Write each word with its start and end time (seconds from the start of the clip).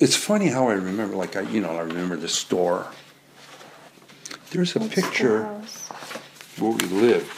It's 0.00 0.16
funny 0.16 0.46
how 0.46 0.68
I 0.68 0.72
remember, 0.72 1.14
like 1.14 1.36
I, 1.36 1.42
you 1.42 1.60
know, 1.60 1.76
I 1.76 1.82
remember 1.82 2.16
the 2.16 2.28
store. 2.28 2.86
There's 4.50 4.74
a 4.74 4.80
picture 4.80 5.44
where 6.58 6.72
we 6.72 6.86
lived. 6.86 7.30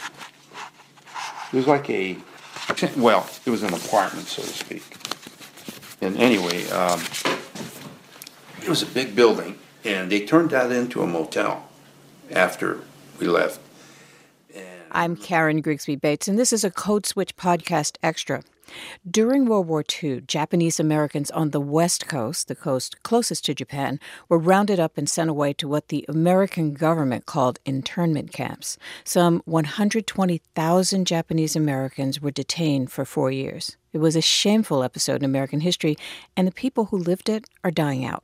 It 1.51 1.57
was 1.57 1.67
like 1.67 1.89
a, 1.89 2.17
well, 2.97 3.29
it 3.45 3.49
was 3.49 3.63
an 3.63 3.73
apartment, 3.73 4.27
so 4.27 4.41
to 4.41 4.47
speak. 4.47 4.97
And 6.01 6.15
anyway, 6.17 6.65
um, 6.69 7.01
it 8.61 8.69
was 8.69 8.81
a 8.81 8.87
big 8.87 9.13
building, 9.13 9.59
and 9.83 10.09
they 10.09 10.25
turned 10.25 10.51
that 10.51 10.71
into 10.71 11.01
a 11.01 11.07
motel 11.07 11.67
after 12.31 12.79
we 13.19 13.27
left. 13.27 13.59
I'm 14.89 15.15
Karen 15.15 15.59
Grigsby 15.59 15.97
Bates, 15.97 16.27
and 16.27 16.39
this 16.39 16.53
is 16.53 16.63
a 16.63 16.71
Code 16.71 17.05
Switch 17.05 17.35
podcast 17.35 17.97
extra. 18.03 18.43
During 19.09 19.45
World 19.45 19.67
War 19.67 19.83
II, 20.03 20.21
Japanese 20.21 20.79
Americans 20.79 21.29
on 21.31 21.49
the 21.49 21.59
West 21.59 22.07
Coast, 22.07 22.47
the 22.47 22.55
coast 22.55 23.03
closest 23.03 23.45
to 23.45 23.53
Japan, 23.53 23.99
were 24.29 24.37
rounded 24.37 24.79
up 24.79 24.97
and 24.97 25.09
sent 25.09 25.29
away 25.29 25.53
to 25.53 25.67
what 25.67 25.89
the 25.89 26.05
American 26.07 26.73
government 26.73 27.25
called 27.25 27.59
internment 27.65 28.31
camps. 28.31 28.77
Some 29.03 29.41
120,000 29.45 31.05
Japanese 31.05 31.55
Americans 31.55 32.21
were 32.21 32.31
detained 32.31 32.91
for 32.91 33.05
four 33.05 33.31
years. 33.31 33.77
It 33.91 33.99
was 33.99 34.15
a 34.15 34.21
shameful 34.21 34.83
episode 34.83 35.17
in 35.17 35.25
American 35.25 35.59
history, 35.59 35.95
and 36.35 36.47
the 36.47 36.51
people 36.51 36.85
who 36.85 36.97
lived 36.97 37.29
it 37.29 37.45
are 37.63 37.71
dying 37.71 38.05
out. 38.05 38.23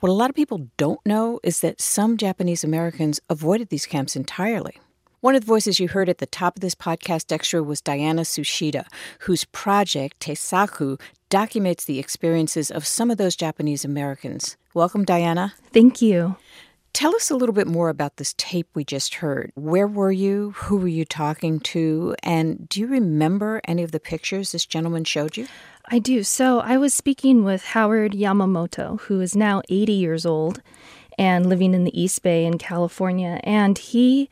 What 0.00 0.10
a 0.10 0.12
lot 0.12 0.30
of 0.30 0.36
people 0.36 0.68
don't 0.76 1.04
know 1.06 1.40
is 1.42 1.60
that 1.60 1.80
some 1.80 2.16
Japanese 2.16 2.64
Americans 2.64 3.20
avoided 3.30 3.68
these 3.68 3.86
camps 3.86 4.16
entirely. 4.16 4.78
One 5.24 5.34
of 5.34 5.40
the 5.40 5.46
voices 5.46 5.80
you 5.80 5.88
heard 5.88 6.10
at 6.10 6.18
the 6.18 6.26
top 6.26 6.56
of 6.56 6.60
this 6.60 6.74
podcast 6.74 7.32
extra 7.32 7.62
was 7.62 7.80
Diana 7.80 8.24
Tsuchida, 8.24 8.84
whose 9.20 9.46
project, 9.46 10.20
Tessaku, 10.20 11.00
documents 11.30 11.86
the 11.86 11.98
experiences 11.98 12.70
of 12.70 12.86
some 12.86 13.10
of 13.10 13.16
those 13.16 13.34
Japanese 13.34 13.86
Americans. 13.86 14.58
Welcome, 14.74 15.02
Diana. 15.02 15.54
Thank 15.72 16.02
you. 16.02 16.36
Tell 16.92 17.16
us 17.16 17.30
a 17.30 17.36
little 17.36 17.54
bit 17.54 17.66
more 17.66 17.88
about 17.88 18.18
this 18.18 18.34
tape 18.36 18.68
we 18.74 18.84
just 18.84 19.14
heard. 19.14 19.50
Where 19.54 19.88
were 19.88 20.12
you? 20.12 20.50
Who 20.56 20.76
were 20.76 20.88
you 20.88 21.06
talking 21.06 21.58
to? 21.60 22.14
And 22.22 22.68
do 22.68 22.80
you 22.80 22.86
remember 22.86 23.62
any 23.64 23.82
of 23.82 23.92
the 23.92 24.00
pictures 24.00 24.52
this 24.52 24.66
gentleman 24.66 25.04
showed 25.04 25.38
you? 25.38 25.46
I 25.86 26.00
do. 26.00 26.22
So 26.22 26.60
I 26.60 26.76
was 26.76 26.92
speaking 26.92 27.44
with 27.44 27.64
Howard 27.64 28.12
Yamamoto, 28.12 29.00
who 29.00 29.22
is 29.22 29.34
now 29.34 29.62
80 29.70 29.90
years 29.94 30.26
old 30.26 30.60
and 31.16 31.46
living 31.46 31.72
in 31.72 31.84
the 31.84 31.98
East 31.98 32.22
Bay 32.22 32.44
in 32.44 32.58
California. 32.58 33.40
And 33.42 33.78
he 33.78 34.28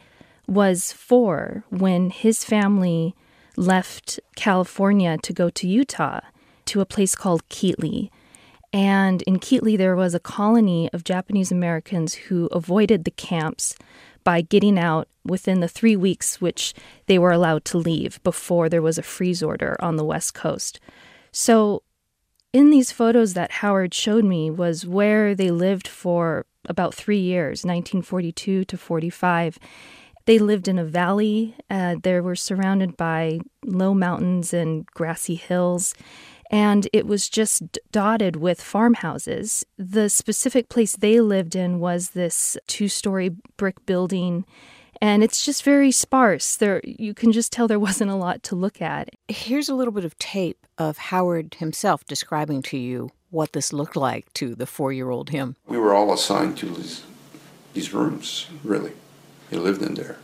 was 0.46 0.92
four 0.92 1.64
when 1.70 2.10
his 2.10 2.44
family 2.44 3.14
left 3.56 4.20
California 4.36 5.18
to 5.18 5.32
go 5.32 5.50
to 5.50 5.68
Utah 5.68 6.20
to 6.66 6.80
a 6.80 6.86
place 6.86 7.14
called 7.14 7.48
Keetley. 7.48 8.10
And 8.72 9.22
in 9.22 9.38
Keetley, 9.38 9.76
there 9.76 9.96
was 9.96 10.14
a 10.14 10.20
colony 10.20 10.88
of 10.92 11.04
Japanese 11.04 11.52
Americans 11.52 12.14
who 12.14 12.46
avoided 12.46 13.04
the 13.04 13.10
camps 13.10 13.74
by 14.24 14.40
getting 14.40 14.78
out 14.78 15.08
within 15.24 15.60
the 15.60 15.68
three 15.68 15.96
weeks 15.96 16.40
which 16.40 16.74
they 17.06 17.18
were 17.18 17.32
allowed 17.32 17.64
to 17.66 17.78
leave 17.78 18.22
before 18.22 18.68
there 18.68 18.82
was 18.82 18.98
a 18.98 19.02
freeze 19.02 19.42
order 19.42 19.76
on 19.80 19.96
the 19.96 20.04
West 20.04 20.34
Coast. 20.34 20.80
So, 21.32 21.82
in 22.52 22.70
these 22.70 22.92
photos 22.92 23.34
that 23.34 23.50
Howard 23.50 23.94
showed 23.94 24.24
me, 24.24 24.50
was 24.50 24.86
where 24.86 25.34
they 25.34 25.50
lived 25.50 25.88
for 25.88 26.44
about 26.66 26.94
three 26.94 27.18
years, 27.18 27.64
1942 27.64 28.64
to 28.66 28.76
45. 28.76 29.58
They 30.24 30.38
lived 30.38 30.68
in 30.68 30.78
a 30.78 30.84
valley. 30.84 31.54
Uh, 31.68 31.96
they 32.02 32.20
were 32.20 32.36
surrounded 32.36 32.96
by 32.96 33.40
low 33.64 33.94
mountains 33.94 34.54
and 34.54 34.86
grassy 34.86 35.34
hills, 35.34 35.94
and 36.50 36.86
it 36.92 37.06
was 37.06 37.28
just 37.28 37.78
dotted 37.90 38.36
with 38.36 38.60
farmhouses. 38.60 39.64
The 39.78 40.10
specific 40.10 40.68
place 40.68 40.94
they 40.94 41.20
lived 41.20 41.56
in 41.56 41.80
was 41.80 42.10
this 42.10 42.58
two 42.66 42.88
story 42.88 43.30
brick 43.56 43.84
building. 43.86 44.44
And 45.00 45.24
it's 45.24 45.44
just 45.44 45.64
very 45.64 45.90
sparse. 45.90 46.56
There, 46.56 46.80
you 46.84 47.12
can 47.14 47.32
just 47.32 47.50
tell 47.50 47.66
there 47.66 47.78
wasn't 47.90 48.10
a 48.10 48.16
lot 48.16 48.42
to 48.44 48.54
look 48.54 48.80
at. 48.80 49.10
Here's 49.28 49.68
a 49.68 49.74
little 49.74 49.92
bit 49.92 50.04
of 50.04 50.16
tape 50.18 50.66
of 50.78 50.98
Howard 50.98 51.54
himself 51.54 52.04
describing 52.04 52.62
to 52.62 52.76
you 52.76 53.10
what 53.30 53.52
this 53.52 53.72
looked 53.72 53.96
like 53.96 54.32
to 54.34 54.54
the 54.54 54.66
four-year-old 54.66 55.30
him. 55.30 55.56
We 55.66 55.78
were 55.78 55.94
all 55.94 56.12
assigned 56.12 56.58
to 56.58 56.66
these, 56.66 57.02
these 57.72 57.94
rooms, 57.94 58.46
really. 58.62 58.92
He 59.52 59.58
lived 59.58 59.82
in 59.82 59.94
there. 59.94 60.16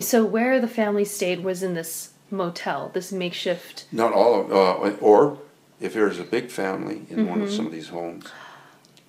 So 0.00 0.24
where 0.24 0.60
the 0.60 0.66
family 0.66 1.04
stayed 1.04 1.44
was 1.44 1.62
in 1.62 1.74
this 1.74 2.14
motel, 2.32 2.90
this 2.92 3.12
makeshift. 3.12 3.84
Not 3.92 4.12
all 4.12 4.40
of, 4.40 4.50
uh, 4.50 4.96
or 4.96 5.38
if 5.80 5.94
there 5.94 6.06
was 6.06 6.18
a 6.18 6.24
big 6.24 6.50
family 6.50 7.02
in 7.08 7.18
mm-hmm. 7.18 7.26
one 7.26 7.42
of 7.42 7.48
mm-hmm. 7.48 7.56
some 7.56 7.66
of 7.66 7.72
these 7.72 7.90
homes, 7.90 8.26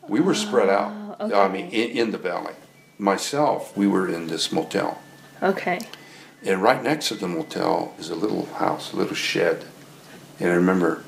we 0.08 0.20
were 0.20 0.36
spread 0.36 0.70
out. 0.70 1.20
Okay. 1.20 1.36
I 1.36 1.48
mean, 1.48 1.72
in, 1.72 1.98
in, 1.98 2.12
the 2.12 2.20
valley. 2.20 2.54
Myself, 3.00 3.76
we 3.76 3.88
were 3.88 4.08
in 4.08 4.28
this 4.28 4.52
motel. 4.52 5.02
Okay. 5.42 5.80
And 6.46 6.62
right 6.62 6.84
next 6.84 7.08
to 7.08 7.16
the 7.16 7.28
motel 7.28 7.96
is 7.98 8.12
a 8.12 8.16
little 8.16 8.46
house, 8.46 8.94
a 8.94 8.96
little 8.96 9.16
shed. 9.16 9.66
And 10.40 10.52
I 10.52 10.54
remember 10.54 11.04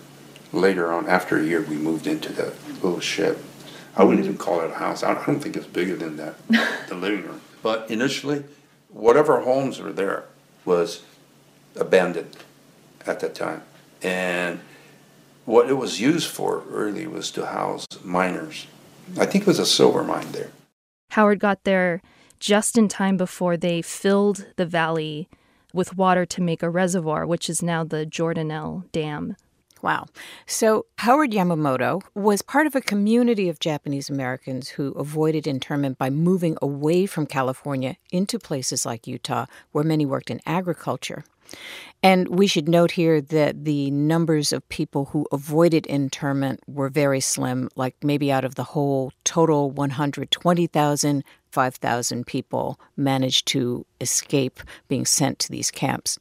later 0.52 0.92
on, 0.92 1.08
after 1.08 1.38
a 1.38 1.44
year, 1.44 1.62
we 1.62 1.76
moved 1.76 2.08
into 2.08 2.34
that 2.34 2.54
little 2.82 3.00
shed. 3.00 3.38
I 3.96 4.04
wouldn't 4.04 4.24
mm-hmm. 4.24 4.34
even 4.34 4.38
call 4.40 4.62
it 4.62 4.72
a 4.72 4.76
house. 4.76 5.04
I 5.04 5.14
don't 5.14 5.40
think 5.40 5.56
it's 5.56 5.68
bigger 5.68 5.96
than 5.96 6.18
that, 6.18 6.36
the 6.90 6.96
living 6.96 7.28
room. 7.28 7.42
But 7.66 7.90
initially, 7.90 8.44
whatever 8.90 9.42
homes 9.42 9.82
were 9.82 9.92
there 9.92 10.26
was 10.66 11.02
abandoned 11.76 12.38
at 13.08 13.22
that 13.22 13.34
time. 13.34 13.64
And 14.04 14.60
what 15.46 15.68
it 15.68 15.74
was 15.74 16.00
used 16.00 16.30
for 16.30 16.60
really 16.60 17.08
was 17.08 17.32
to 17.32 17.48
house 17.48 17.88
miners. 18.04 18.68
I 19.18 19.26
think 19.26 19.46
it 19.46 19.48
was 19.48 19.58
a 19.58 19.66
silver 19.66 20.04
mine 20.04 20.32
there. 20.32 20.52
Howard 21.10 21.40
got 21.40 21.64
there 21.64 22.04
just 22.40 22.78
in 22.78 22.88
time 22.88 23.18
before 23.18 23.58
they 23.58 23.82
filled 23.82 24.46
the 24.58 24.68
valley 24.68 25.28
with 25.74 25.98
water 25.98 26.24
to 26.24 26.42
make 26.44 26.62
a 26.62 26.70
reservoir, 26.70 27.26
which 27.26 27.50
is 27.50 27.64
now 27.64 27.84
the 27.84 28.06
Jordanelle 28.06 28.92
Dam. 28.92 29.36
Wow. 29.86 30.08
So 30.48 30.88
Howard 30.98 31.30
Yamamoto 31.30 32.02
was 32.16 32.42
part 32.42 32.66
of 32.66 32.74
a 32.74 32.82
community 32.82 33.50
of 33.50 33.60
Japanese 33.60 34.10
Americans 34.10 34.70
who 34.70 34.94
avoided 34.94 35.46
internment 35.46 36.00
by 36.00 36.10
moving 36.10 36.58
away 36.60 37.06
from 37.06 37.28
California 37.28 37.98
into 38.12 38.40
places 38.40 38.84
like 38.84 39.06
Utah, 39.06 39.46
where 39.74 39.84
many 39.84 40.04
worked 40.04 40.32
in 40.32 40.42
agriculture. 40.48 41.24
And 42.02 42.30
we 42.30 42.48
should 42.48 42.68
note 42.68 42.94
here 42.94 43.22
that 43.22 43.66
the 43.66 43.92
numbers 43.92 44.52
of 44.52 44.68
people 44.70 45.06
who 45.06 45.28
avoided 45.32 45.86
internment 45.86 46.62
were 46.68 46.90
very 46.90 47.20
slim, 47.20 47.70
like 47.76 47.96
maybe 48.02 48.32
out 48.32 48.44
of 48.44 48.56
the 48.56 48.64
whole 48.64 49.14
total 49.24 49.70
120,000, 49.70 51.24
5,000 51.52 52.26
people 52.26 52.80
managed 52.98 53.46
to 53.50 53.86
escape 54.02 54.62
being 54.88 55.06
sent 55.06 55.38
to 55.38 55.52
these 55.52 55.70
camps. 55.70 56.18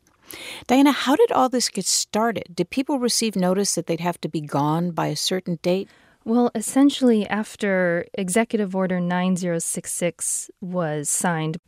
Diana, 0.66 0.92
how 0.92 1.16
did 1.16 1.32
all 1.32 1.48
this 1.48 1.68
get 1.68 1.86
started? 1.86 2.44
Did 2.54 2.70
people 2.70 2.98
receive 2.98 3.36
notice 3.36 3.74
that 3.74 3.86
they'd 3.86 4.00
have 4.00 4.20
to 4.22 4.28
be 4.28 4.40
gone 4.40 4.90
by 4.90 5.08
a 5.08 5.16
certain 5.16 5.58
date? 5.62 5.88
Well, 6.24 6.50
essentially, 6.54 7.26
after 7.28 8.06
Executive 8.14 8.74
Order 8.74 8.98
9066 8.98 10.50
was 10.60 11.10
signed, 11.10 11.58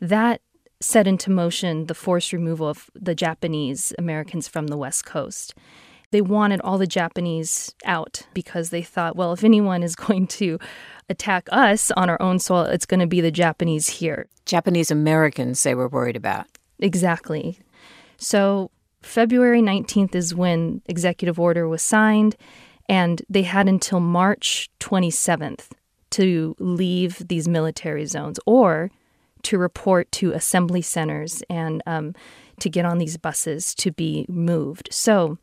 that 0.00 0.40
set 0.80 1.06
into 1.06 1.30
motion 1.30 1.86
the 1.86 1.94
forced 1.94 2.32
removal 2.32 2.68
of 2.68 2.90
the 2.94 3.14
Japanese 3.14 3.92
Americans 3.98 4.48
from 4.48 4.66
the 4.66 4.76
West 4.76 5.04
Coast. 5.04 5.54
They 6.10 6.20
wanted 6.20 6.60
all 6.62 6.78
the 6.78 6.88
Japanese 6.88 7.72
out 7.84 8.26
because 8.34 8.70
they 8.70 8.82
thought, 8.82 9.14
well, 9.14 9.32
if 9.32 9.44
anyone 9.44 9.82
is 9.82 9.94
going 10.06 10.26
to 10.28 10.58
attack 11.08 11.48
us 11.52 11.90
on 11.92 12.10
our 12.10 12.20
own 12.20 12.38
soil, 12.38 12.64
it's 12.64 12.86
going 12.86 13.00
to 13.00 13.06
be 13.06 13.20
the 13.20 13.30
Japanese 13.30 13.88
here. 13.88 14.26
Japanese 14.44 14.90
Americans 14.90 15.62
they 15.62 15.74
were 15.74 15.88
worried 15.88 16.16
about. 16.16 16.46
Exactly. 16.80 17.58
So 18.20 18.70
February 19.02 19.62
19th 19.62 20.14
is 20.14 20.34
when 20.34 20.82
executive 20.86 21.40
order 21.40 21.66
was 21.66 21.80
signed, 21.80 22.36
and 22.88 23.22
they 23.30 23.42
had 23.42 23.66
until 23.66 23.98
March 23.98 24.68
27th 24.78 25.70
to 26.10 26.54
leave 26.58 27.26
these 27.26 27.48
military 27.48 28.04
zones 28.04 28.38
or 28.44 28.90
to 29.42 29.56
report 29.56 30.12
to 30.12 30.32
assembly 30.32 30.82
centers 30.82 31.42
and 31.48 31.82
um, 31.86 32.14
to 32.58 32.68
get 32.68 32.84
on 32.84 32.98
these 32.98 33.16
buses 33.16 33.74
to 33.76 33.90
be 33.90 34.26
moved. 34.28 34.90
So 34.92 35.38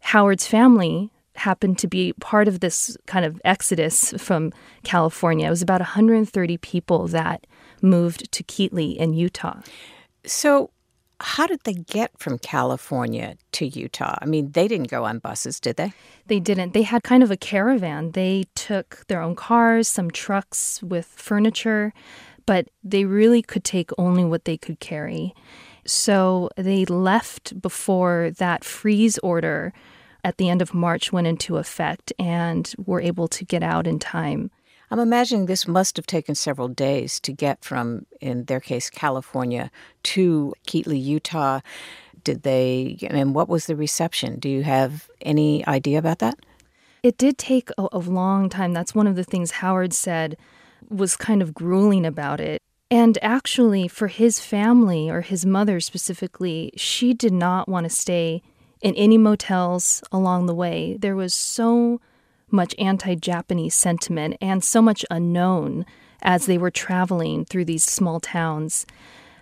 Howard's 0.00 0.46
family 0.46 1.10
happened 1.36 1.78
to 1.78 1.88
be 1.88 2.12
part 2.14 2.48
of 2.48 2.60
this 2.60 2.98
kind 3.06 3.24
of 3.24 3.40
exodus 3.46 4.12
from 4.18 4.52
California. 4.82 5.46
It 5.46 5.50
was 5.50 5.62
about 5.62 5.80
130 5.80 6.58
people 6.58 7.06
that 7.08 7.46
moved 7.80 8.30
to 8.32 8.42
Keetley 8.42 8.96
in 8.96 9.14
Utah. 9.14 9.60
So 10.26 10.70
how 11.20 11.46
did 11.46 11.60
they 11.64 11.74
get 11.74 12.16
from 12.18 12.38
California 12.38 13.36
to 13.52 13.66
Utah? 13.66 14.16
I 14.20 14.26
mean, 14.26 14.52
they 14.52 14.68
didn't 14.68 14.90
go 14.90 15.04
on 15.04 15.18
buses, 15.18 15.58
did 15.58 15.76
they? 15.76 15.92
They 16.26 16.38
didn't. 16.38 16.74
They 16.74 16.82
had 16.82 17.02
kind 17.02 17.22
of 17.22 17.30
a 17.30 17.36
caravan. 17.36 18.12
They 18.12 18.44
took 18.54 19.04
their 19.08 19.20
own 19.20 19.34
cars, 19.34 19.88
some 19.88 20.10
trucks 20.10 20.82
with 20.82 21.06
furniture, 21.06 21.92
but 22.46 22.68
they 22.84 23.04
really 23.04 23.42
could 23.42 23.64
take 23.64 23.90
only 23.98 24.24
what 24.24 24.44
they 24.44 24.56
could 24.56 24.78
carry. 24.80 25.34
So 25.84 26.50
they 26.56 26.84
left 26.84 27.60
before 27.60 28.30
that 28.38 28.64
freeze 28.64 29.18
order 29.18 29.72
at 30.22 30.36
the 30.36 30.48
end 30.48 30.62
of 30.62 30.74
March 30.74 31.12
went 31.12 31.26
into 31.26 31.56
effect 31.56 32.12
and 32.18 32.72
were 32.86 33.00
able 33.00 33.28
to 33.28 33.44
get 33.44 33.62
out 33.62 33.86
in 33.86 33.98
time. 33.98 34.50
I'm 34.90 34.98
imagining 34.98 35.46
this 35.46 35.68
must 35.68 35.96
have 35.96 36.06
taken 36.06 36.34
several 36.34 36.68
days 36.68 37.20
to 37.20 37.32
get 37.32 37.64
from, 37.64 38.06
in 38.20 38.44
their 38.44 38.60
case, 38.60 38.88
California 38.88 39.70
to 40.04 40.54
Keetley, 40.66 41.02
Utah. 41.02 41.60
Did 42.24 42.42
they, 42.42 42.98
and 43.02 43.34
what 43.34 43.48
was 43.48 43.66
the 43.66 43.76
reception? 43.76 44.38
Do 44.38 44.48
you 44.48 44.62
have 44.62 45.08
any 45.20 45.66
idea 45.66 45.98
about 45.98 46.18
that? 46.20 46.38
It 47.02 47.18
did 47.18 47.38
take 47.38 47.70
a, 47.78 47.88
a 47.92 47.98
long 47.98 48.48
time. 48.48 48.72
That's 48.72 48.94
one 48.94 49.06
of 49.06 49.16
the 49.16 49.24
things 49.24 49.52
Howard 49.52 49.92
said 49.92 50.36
was 50.88 51.16
kind 51.16 51.42
of 51.42 51.54
grueling 51.54 52.06
about 52.06 52.40
it. 52.40 52.62
And 52.90 53.18
actually, 53.20 53.88
for 53.88 54.08
his 54.08 54.40
family 54.40 55.10
or 55.10 55.20
his 55.20 55.44
mother 55.44 55.80
specifically, 55.80 56.72
she 56.76 57.12
did 57.12 57.32
not 57.32 57.68
want 57.68 57.84
to 57.84 57.90
stay 57.90 58.42
in 58.80 58.94
any 58.94 59.18
motels 59.18 60.02
along 60.10 60.46
the 60.46 60.54
way. 60.54 60.96
There 60.98 61.16
was 61.16 61.34
so 61.34 62.00
much 62.50 62.74
anti 62.78 63.14
Japanese 63.14 63.74
sentiment 63.74 64.36
and 64.40 64.62
so 64.62 64.82
much 64.82 65.04
unknown 65.10 65.84
as 66.22 66.46
they 66.46 66.58
were 66.58 66.70
traveling 66.70 67.44
through 67.44 67.64
these 67.64 67.84
small 67.84 68.20
towns. 68.20 68.86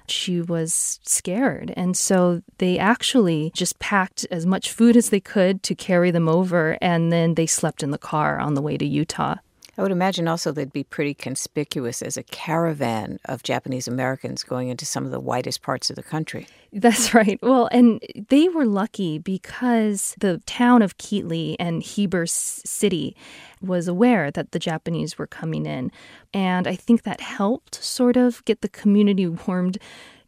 She 0.08 0.40
was 0.40 1.00
scared. 1.02 1.72
And 1.76 1.96
so 1.96 2.42
they 2.58 2.78
actually 2.78 3.50
just 3.54 3.78
packed 3.78 4.26
as 4.30 4.46
much 4.46 4.70
food 4.70 4.96
as 4.96 5.10
they 5.10 5.20
could 5.20 5.62
to 5.64 5.74
carry 5.74 6.10
them 6.10 6.28
over, 6.28 6.78
and 6.80 7.12
then 7.12 7.34
they 7.34 7.46
slept 7.46 7.82
in 7.82 7.90
the 7.90 7.98
car 7.98 8.38
on 8.38 8.54
the 8.54 8.62
way 8.62 8.76
to 8.76 8.86
Utah. 8.86 9.36
I 9.78 9.82
would 9.82 9.92
imagine 9.92 10.26
also 10.26 10.52
they'd 10.52 10.72
be 10.72 10.84
pretty 10.84 11.12
conspicuous 11.12 12.00
as 12.00 12.16
a 12.16 12.22
caravan 12.22 13.18
of 13.26 13.42
Japanese 13.42 13.86
Americans 13.86 14.42
going 14.42 14.68
into 14.68 14.86
some 14.86 15.04
of 15.04 15.10
the 15.10 15.20
whitest 15.20 15.62
parts 15.62 15.90
of 15.90 15.96
the 15.96 16.02
country. 16.02 16.46
That's 16.72 17.12
right. 17.14 17.38
Well, 17.42 17.68
and 17.70 18.00
they 18.28 18.48
were 18.48 18.64
lucky 18.64 19.18
because 19.18 20.14
the 20.18 20.40
town 20.46 20.80
of 20.80 20.96
Keetley 20.96 21.56
and 21.58 21.82
Heber 21.82 22.26
City 22.26 23.14
was 23.60 23.86
aware 23.86 24.30
that 24.30 24.52
the 24.52 24.58
Japanese 24.58 25.18
were 25.18 25.26
coming 25.26 25.66
in. 25.66 25.92
And 26.32 26.66
I 26.66 26.74
think 26.74 27.02
that 27.02 27.20
helped 27.20 27.74
sort 27.74 28.16
of 28.16 28.44
get 28.44 28.62
the 28.62 28.68
community 28.68 29.26
warmed 29.46 29.78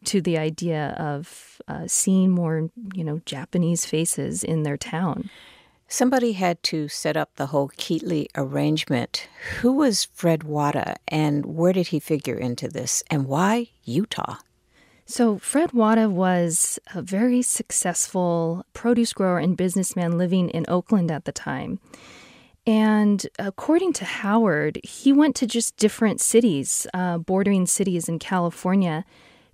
to 0.05 0.21
the 0.21 0.37
idea 0.37 0.95
of 0.97 1.61
uh, 1.67 1.87
seeing 1.87 2.29
more, 2.29 2.69
you 2.93 3.03
know, 3.03 3.21
Japanese 3.25 3.85
faces 3.85 4.43
in 4.43 4.63
their 4.63 4.77
town. 4.77 5.29
Somebody 5.91 6.33
had 6.33 6.61
to 6.63 6.87
set 6.87 7.17
up 7.17 7.31
the 7.35 7.47
whole 7.47 7.69
Keetley 7.69 8.27
arrangement. 8.37 9.27
Who 9.61 9.73
was 9.73 10.05
Fred 10.05 10.43
Wada 10.43 10.97
and 11.07 11.47
where 11.47 11.73
did 11.73 11.87
he 11.87 11.99
figure 11.99 12.37
into 12.37 12.67
this 12.67 13.01
and 13.09 13.25
why 13.25 13.71
Utah? 13.85 14.35
So, 15.07 15.39
Fred 15.39 15.73
Wada 15.73 16.07
was 16.07 16.77
a 16.93 17.01
very 17.01 17.41
successful 17.41 18.63
produce 18.73 19.13
grower 19.13 19.39
and 19.39 19.57
businessman 19.57 20.19
living 20.19 20.49
in 20.49 20.63
Oakland 20.67 21.09
at 21.09 21.25
the 21.25 21.31
time. 21.31 21.79
And 22.67 23.25
according 23.39 23.93
to 23.93 24.05
Howard, 24.05 24.79
he 24.83 25.11
went 25.11 25.35
to 25.37 25.47
just 25.47 25.75
different 25.77 26.21
cities, 26.21 26.85
uh, 26.93 27.17
bordering 27.17 27.65
cities 27.65 28.07
in 28.07 28.19
California, 28.19 29.05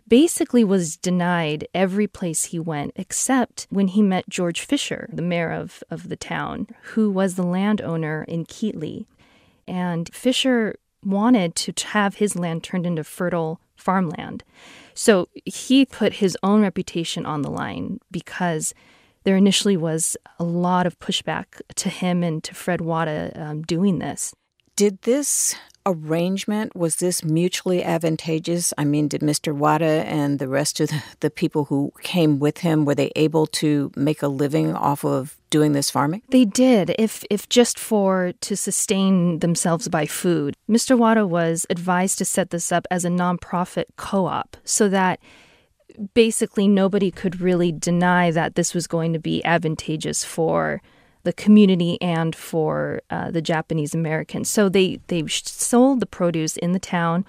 basically 0.07 0.63
was 0.63 0.97
denied 0.97 1.67
every 1.73 2.07
place 2.07 2.45
he 2.45 2.59
went 2.59 2.91
except 2.95 3.67
when 3.69 3.89
he 3.89 4.01
met 4.01 4.29
George 4.29 4.61
Fisher, 4.61 5.09
the 5.11 5.21
mayor 5.21 5.51
of, 5.51 5.83
of 5.89 6.09
the 6.09 6.15
town, 6.15 6.67
who 6.93 7.09
was 7.09 7.35
the 7.35 7.43
landowner 7.43 8.23
in 8.27 8.45
Keetley. 8.45 9.05
And 9.67 10.13
Fisher 10.13 10.75
wanted 11.03 11.55
to 11.55 11.87
have 11.87 12.15
his 12.15 12.35
land 12.35 12.63
turned 12.63 12.85
into 12.85 13.03
fertile 13.03 13.59
farmland. 13.75 14.43
So 14.93 15.27
he 15.45 15.85
put 15.85 16.13
his 16.13 16.37
own 16.41 16.61
reputation 16.61 17.25
on 17.25 17.41
the 17.41 17.51
line 17.51 17.99
because 18.11 18.73
there 19.23 19.35
initially 19.35 19.75
was 19.75 20.15
a 20.39 20.43
lot 20.43 20.85
of 20.85 20.99
pushback 20.99 21.61
to 21.75 21.89
him 21.89 22.23
and 22.23 22.43
to 22.43 22.53
Fred 22.53 22.81
Wada 22.81 23.31
um, 23.35 23.63
doing 23.63 23.99
this. 23.99 24.33
Did 24.75 25.01
this 25.01 25.55
arrangement 25.85 26.75
was 26.75 26.97
this 26.97 27.23
mutually 27.23 27.83
advantageous? 27.83 28.73
I 28.77 28.85
mean, 28.85 29.07
did 29.07 29.21
Mr. 29.21 29.53
Wada 29.53 30.03
and 30.07 30.39
the 30.39 30.47
rest 30.47 30.79
of 30.79 30.89
the, 30.89 31.03
the 31.19 31.29
people 31.29 31.65
who 31.65 31.93
came 32.01 32.39
with 32.39 32.59
him 32.59 32.85
were 32.85 32.95
they 32.95 33.11
able 33.15 33.47
to 33.47 33.91
make 33.95 34.21
a 34.21 34.27
living 34.27 34.73
off 34.73 35.05
of 35.05 35.37
doing 35.49 35.73
this 35.73 35.89
farming? 35.89 36.23
They 36.29 36.45
did, 36.45 36.95
if 36.97 37.23
if 37.29 37.47
just 37.49 37.77
for 37.79 38.33
to 38.41 38.57
sustain 38.57 39.39
themselves 39.39 39.87
by 39.87 40.05
food. 40.05 40.55
Mr. 40.69 40.97
Wada 40.97 41.27
was 41.27 41.65
advised 41.69 42.17
to 42.17 42.25
set 42.25 42.49
this 42.49 42.71
up 42.71 42.87
as 42.89 43.05
a 43.05 43.09
nonprofit 43.09 43.85
co-op 43.95 44.57
so 44.63 44.89
that 44.89 45.19
basically 46.13 46.67
nobody 46.67 47.11
could 47.11 47.39
really 47.39 47.71
deny 47.71 48.31
that 48.31 48.55
this 48.55 48.73
was 48.73 48.87
going 48.87 49.13
to 49.13 49.19
be 49.19 49.43
advantageous 49.45 50.23
for 50.23 50.81
the 51.25 51.33
community 51.33 52.01
and 52.01 52.35
for 52.35 53.01
uh, 53.09 53.31
the 53.31 53.41
Japanese 53.41 53.93
Americans. 53.93 54.49
So 54.49 54.69
they 54.69 55.01
they 55.07 55.27
sold 55.27 55.99
the 55.99 56.05
produce 56.05 56.55
in 56.55 56.71
the 56.71 56.79
town. 56.79 57.25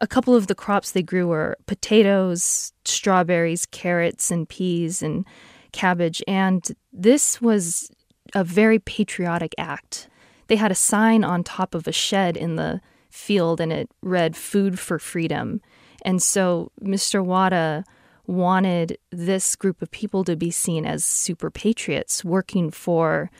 A 0.00 0.06
couple 0.06 0.34
of 0.34 0.46
the 0.46 0.54
crops 0.54 0.92
they 0.92 1.02
grew 1.02 1.28
were 1.28 1.58
potatoes, 1.66 2.72
strawberries, 2.84 3.66
carrots, 3.66 4.30
and 4.30 4.48
peas 4.48 5.02
and 5.02 5.26
cabbage. 5.72 6.22
And 6.26 6.66
this 6.92 7.42
was 7.42 7.90
a 8.34 8.42
very 8.42 8.78
patriotic 8.78 9.54
act. 9.58 10.08
They 10.46 10.56
had 10.56 10.70
a 10.70 10.76
sign 10.76 11.22
on 11.24 11.44
top 11.44 11.74
of 11.74 11.86
a 11.86 11.92
shed 11.92 12.36
in 12.36 12.56
the 12.56 12.80
field, 13.10 13.60
and 13.60 13.72
it 13.72 13.90
read 14.02 14.36
"Food 14.36 14.78
for 14.78 14.98
Freedom." 14.98 15.60
And 16.04 16.22
so 16.22 16.70
Mr. 16.80 17.24
Wada 17.24 17.84
wanted 18.26 18.98
this 19.10 19.56
group 19.56 19.82
of 19.82 19.90
people 19.90 20.24
to 20.24 20.36
be 20.36 20.50
seen 20.50 20.86
as 20.86 21.04
super 21.04 21.50
patriots 21.50 22.24
working 22.24 22.70
for 22.70 23.30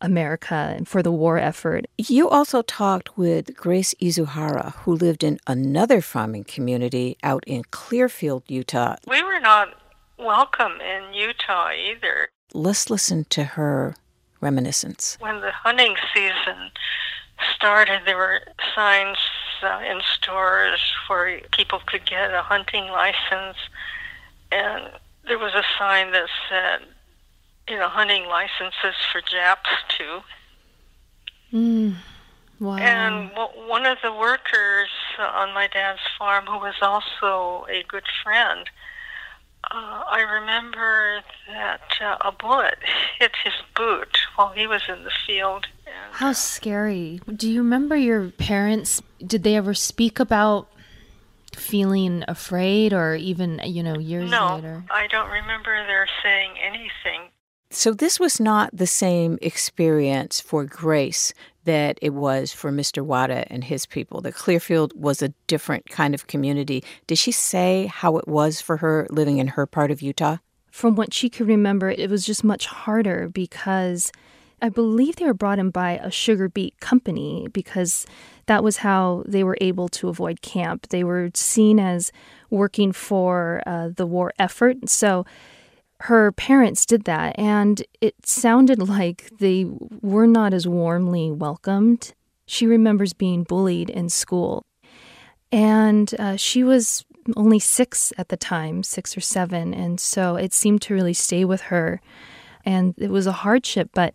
America 0.00 0.74
and 0.76 0.86
for 0.86 1.02
the 1.02 1.12
war 1.12 1.38
effort. 1.38 1.86
You 1.96 2.28
also 2.28 2.62
talked 2.62 3.16
with 3.16 3.56
Grace 3.56 3.94
Izuhara, 4.02 4.74
who 4.78 4.92
lived 4.92 5.22
in 5.22 5.38
another 5.46 6.00
farming 6.00 6.44
community 6.44 7.16
out 7.22 7.44
in 7.46 7.62
Clearfield, 7.70 8.42
Utah. 8.48 8.96
We 9.06 9.22
were 9.22 9.40
not 9.40 9.74
welcome 10.18 10.80
in 10.80 11.14
Utah 11.14 11.70
either. 11.70 12.28
Let's 12.52 12.90
listen 12.90 13.24
to 13.30 13.44
her 13.44 13.94
reminiscence. 14.40 15.16
When 15.20 15.40
the 15.40 15.52
hunting 15.52 15.94
season 16.12 16.70
started, 17.54 18.02
there 18.04 18.16
were 18.16 18.40
signs 18.74 19.16
uh, 19.62 19.80
in 19.88 20.00
stores 20.16 20.80
where 21.06 21.40
people 21.52 21.80
could 21.86 22.04
get 22.04 22.34
a 22.34 22.42
hunting 22.42 22.84
license 22.86 23.56
and 24.52 24.90
there 25.26 25.38
was 25.38 25.54
a 25.54 25.64
sign 25.78 26.12
that 26.12 26.28
said, 26.48 26.80
you 27.68 27.76
know, 27.76 27.88
hunting 27.88 28.26
licenses 28.26 28.96
for 29.10 29.20
Japs 29.20 29.70
too. 29.88 30.20
Mm. 31.52 31.94
Wow. 32.60 32.76
And 32.76 33.30
one 33.68 33.86
of 33.86 33.98
the 34.02 34.12
workers 34.12 34.88
on 35.18 35.52
my 35.52 35.66
dad's 35.66 36.00
farm, 36.18 36.46
who 36.46 36.58
was 36.58 36.74
also 36.80 37.66
a 37.68 37.82
good 37.88 38.04
friend, 38.22 38.68
uh, 39.70 40.02
I 40.08 40.20
remember 40.20 41.22
that 41.48 41.80
uh, 42.00 42.16
a 42.20 42.32
bullet 42.32 42.78
hit 43.18 43.32
his 43.44 43.54
boot 43.76 44.18
while 44.36 44.52
he 44.52 44.66
was 44.66 44.82
in 44.88 45.04
the 45.04 45.12
field. 45.26 45.66
And, 45.86 46.14
How 46.14 46.32
scary. 46.32 47.20
Do 47.34 47.50
you 47.50 47.62
remember 47.62 47.96
your 47.96 48.30
parents? 48.30 49.02
Did 49.24 49.44
they 49.44 49.56
ever 49.56 49.74
speak 49.74 50.18
about 50.20 50.68
feeling 51.56 52.24
afraid 52.28 52.92
or 52.92 53.14
even, 53.14 53.60
you 53.64 53.82
know, 53.82 53.98
years 53.98 54.30
no, 54.30 54.56
later? 54.56 54.84
I 54.90 55.06
don't 55.08 55.30
remember 55.30 55.86
their 55.86 56.08
saying 56.22 56.52
anything. 56.62 57.30
So 57.70 57.94
this 57.94 58.20
was 58.20 58.38
not 58.38 58.68
the 58.76 58.86
same 58.86 59.38
experience 59.40 60.40
for 60.40 60.64
Grace 60.64 61.32
that 61.64 61.98
it 62.02 62.10
was 62.10 62.52
for 62.52 62.70
Mr. 62.70 63.02
Wada 63.02 63.50
and 63.50 63.64
his 63.64 63.86
people. 63.86 64.20
The 64.20 64.30
Clearfield 64.30 64.92
was 64.94 65.22
a 65.22 65.32
different 65.46 65.88
kind 65.88 66.14
of 66.14 66.26
community. 66.26 66.84
Did 67.06 67.16
she 67.16 67.32
say 67.32 67.86
how 67.86 68.18
it 68.18 68.28
was 68.28 68.60
for 68.60 68.76
her 68.78 69.06
living 69.10 69.38
in 69.38 69.48
her 69.48 69.66
part 69.66 69.90
of 69.90 70.02
Utah? 70.02 70.36
From 70.70 70.96
what 70.96 71.14
she 71.14 71.30
could 71.30 71.46
remember, 71.46 71.90
it 71.90 72.10
was 72.10 72.26
just 72.26 72.44
much 72.44 72.66
harder 72.66 73.28
because 73.28 74.12
I 74.62 74.68
believe 74.68 75.16
they 75.16 75.24
were 75.24 75.34
brought 75.34 75.58
in 75.58 75.70
by 75.70 75.98
a 75.98 76.10
sugar 76.10 76.48
beet 76.48 76.78
company 76.78 77.48
because 77.52 78.06
that 78.46 78.62
was 78.62 78.78
how 78.78 79.24
they 79.26 79.42
were 79.42 79.58
able 79.60 79.88
to 79.88 80.08
avoid 80.08 80.40
camp. 80.40 80.88
They 80.88 81.02
were 81.02 81.30
seen 81.34 81.80
as 81.80 82.12
working 82.48 82.92
for 82.92 83.62
uh, 83.66 83.88
the 83.88 84.06
war 84.06 84.32
effort. 84.38 84.88
So 84.88 85.26
her 86.02 86.30
parents 86.32 86.86
did 86.86 87.04
that, 87.04 87.38
and 87.38 87.82
it 88.00 88.14
sounded 88.24 88.78
like 88.88 89.30
they 89.38 89.66
were 90.00 90.28
not 90.28 90.54
as 90.54 90.66
warmly 90.66 91.32
welcomed. 91.32 92.14
She 92.46 92.66
remembers 92.66 93.12
being 93.12 93.42
bullied 93.42 93.90
in 93.90 94.08
school. 94.08 94.64
And 95.50 96.14
uh, 96.18 96.36
she 96.36 96.62
was 96.62 97.04
only 97.36 97.58
six 97.58 98.12
at 98.16 98.28
the 98.28 98.36
time, 98.36 98.82
six 98.82 99.16
or 99.16 99.20
seven. 99.20 99.74
And 99.74 100.00
so 100.00 100.36
it 100.36 100.52
seemed 100.52 100.82
to 100.82 100.94
really 100.94 101.12
stay 101.12 101.44
with 101.44 101.62
her. 101.62 102.00
And 102.64 102.94
it 102.96 103.10
was 103.10 103.26
a 103.26 103.32
hardship, 103.32 103.90
but 103.92 104.14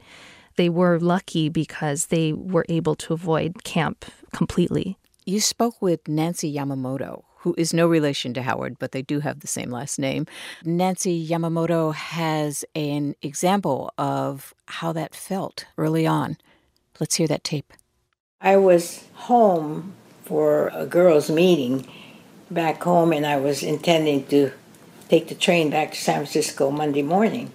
they 0.57 0.69
were 0.69 0.99
lucky 0.99 1.49
because 1.49 2.07
they 2.07 2.33
were 2.33 2.65
able 2.67 2.95
to 2.95 3.13
avoid 3.13 3.63
camp 3.63 4.05
completely. 4.33 4.97
You 5.25 5.39
spoke 5.39 5.81
with 5.81 6.07
Nancy 6.07 6.53
Yamamoto, 6.53 7.23
who 7.39 7.55
is 7.57 7.73
no 7.73 7.87
relation 7.87 8.33
to 8.33 8.41
Howard, 8.41 8.77
but 8.79 8.91
they 8.91 9.01
do 9.01 9.19
have 9.21 9.39
the 9.39 9.47
same 9.47 9.71
last 9.71 9.99
name. 9.99 10.25
Nancy 10.63 11.25
Yamamoto 11.25 11.93
has 11.93 12.65
an 12.75 13.15
example 13.21 13.91
of 13.97 14.53
how 14.67 14.91
that 14.93 15.15
felt 15.15 15.65
early 15.77 16.05
on. 16.05 16.37
Let's 16.99 17.15
hear 17.15 17.27
that 17.27 17.43
tape. 17.43 17.73
I 18.41 18.57
was 18.57 19.03
home 19.13 19.93
for 20.25 20.69
a 20.69 20.85
girls' 20.85 21.29
meeting 21.29 21.87
back 22.49 22.83
home, 22.83 23.11
and 23.13 23.25
I 23.25 23.37
was 23.37 23.63
intending 23.63 24.25
to 24.27 24.51
take 25.09 25.27
the 25.27 25.35
train 25.35 25.69
back 25.69 25.91
to 25.91 25.97
San 25.97 26.15
Francisco 26.15 26.71
Monday 26.71 27.03
morning. 27.03 27.51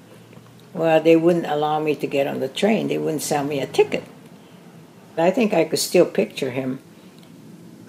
Well, 0.75 1.00
they 1.00 1.17
wouldn't 1.17 1.47
allow 1.47 1.81
me 1.81 1.95
to 1.97 2.07
get 2.07 2.26
on 2.26 2.41
the 2.41 2.49
train, 2.49 2.88
they 2.88 2.99
wouldn't 2.99 3.23
sell 3.23 3.45
me 3.45 3.61
a 3.61 3.67
ticket. 3.67 4.05
I 5.17 5.31
think 5.31 5.52
I 5.52 5.64
could 5.64 5.79
still 5.79 6.07
picture 6.07 6.50
him. 6.50 6.81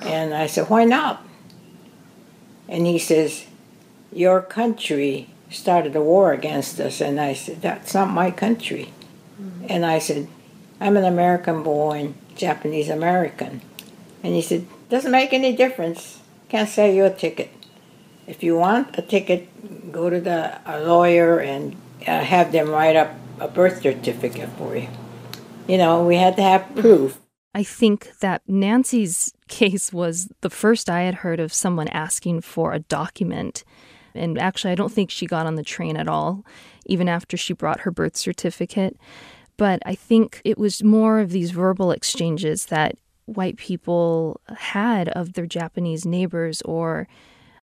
And 0.01 0.33
I 0.33 0.47
said, 0.47 0.69
Why 0.69 0.83
not? 0.83 1.25
And 2.67 2.85
he 2.85 2.99
says, 2.99 3.45
Your 4.11 4.41
country 4.41 5.29
started 5.49 5.95
a 5.95 6.01
war 6.01 6.33
against 6.33 6.79
us. 6.79 6.99
And 6.99 7.19
I 7.19 7.33
said, 7.33 7.61
That's 7.61 7.93
not 7.93 8.09
my 8.09 8.31
country. 8.31 8.91
Mm-hmm. 9.41 9.67
And 9.69 9.85
I 9.85 9.99
said, 9.99 10.27
I'm 10.81 10.97
an 10.97 11.05
American 11.05 11.63
born 11.63 12.15
Japanese 12.35 12.89
American. 12.89 13.61
And 14.21 14.33
he 14.33 14.41
said, 14.41 14.67
Doesn't 14.89 15.11
make 15.11 15.31
any 15.31 15.55
difference. 15.55 16.19
Can't 16.49 16.69
sell 16.69 16.91
you 16.91 17.05
a 17.05 17.09
ticket. 17.09 17.51
If 18.27 18.43
you 18.43 18.57
want 18.57 18.97
a 18.97 19.01
ticket, 19.01 19.91
go 19.91 20.09
to 20.09 20.19
the 20.19 20.59
a 20.65 20.79
lawyer 20.79 21.39
and 21.39 21.75
uh, 22.07 22.23
have 22.23 22.51
them 22.51 22.69
write 22.69 22.95
up 22.95 23.15
a 23.39 23.47
birth 23.47 23.81
certificate 23.81 24.49
for 24.57 24.75
you. 24.75 24.87
You 25.67 25.77
know, 25.77 26.05
we 26.05 26.17
had 26.17 26.35
to 26.35 26.41
have 26.41 26.75
proof. 26.75 27.19
I 27.55 27.63
think 27.63 28.11
that 28.19 28.41
Nancy's 28.47 29.33
case 29.47 29.93
was 29.93 30.29
the 30.41 30.49
first 30.49 30.89
I 30.89 31.01
had 31.01 31.15
heard 31.15 31.39
of 31.39 31.53
someone 31.53 31.87
asking 31.89 32.41
for 32.41 32.73
a 32.73 32.79
document. 32.79 33.63
And 34.15 34.39
actually, 34.39 34.71
I 34.71 34.75
don't 34.75 34.91
think 34.91 35.11
she 35.11 35.27
got 35.27 35.45
on 35.45 35.55
the 35.55 35.63
train 35.63 35.95
at 35.95 36.07
all, 36.07 36.45
even 36.85 37.07
after 37.07 37.37
she 37.37 37.53
brought 37.53 37.81
her 37.81 37.91
birth 37.91 38.17
certificate. 38.17 38.97
But 39.57 39.81
I 39.85 39.95
think 39.95 40.41
it 40.43 40.57
was 40.57 40.83
more 40.83 41.19
of 41.19 41.29
these 41.29 41.51
verbal 41.51 41.91
exchanges 41.91 42.65
that 42.67 42.97
white 43.25 43.57
people 43.57 44.41
had 44.57 45.09
of 45.09 45.33
their 45.33 45.45
Japanese 45.45 46.05
neighbors 46.05 46.61
or 46.63 47.07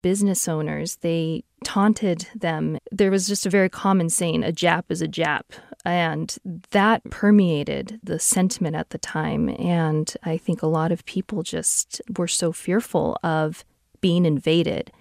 business 0.08 0.48
owners. 0.48 0.96
They 1.02 1.44
taunted 1.66 2.30
them. 2.34 2.78
There 2.94 3.12
was 3.12 3.28
just 3.28 3.46
a 3.46 3.50
very 3.50 3.68
common 3.68 4.10
saying, 4.10 4.42
a 4.46 4.54
Jap 4.54 4.84
is 4.88 5.02
a 5.02 5.08
Jap. 5.08 5.42
And 5.84 6.34
that 6.72 7.04
permeated 7.10 8.00
the 8.02 8.18
sentiment 8.18 8.78
at 8.78 8.92
the 8.92 8.98
time. 9.00 9.50
And 9.50 10.08
I 10.24 10.38
think 10.38 10.62
a 10.62 10.68
lot 10.68 10.94
of 10.94 11.04
people 11.04 11.44
just 11.44 12.02
were 12.18 12.30
so 12.30 12.54
fearful 12.54 13.18
of 13.22 13.66
being 14.00 14.26
invaded 14.26 14.94